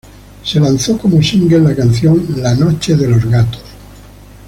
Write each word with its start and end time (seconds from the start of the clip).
Se 0.43 0.59
lanzó 0.59 0.97
como 0.97 1.21
single 1.21 1.59
la 1.59 1.75
canción 1.75 2.25
""La 2.37 2.55
noche 2.55 2.95
de 2.95 3.07
los 3.07 3.23
gatos"". 3.23 3.61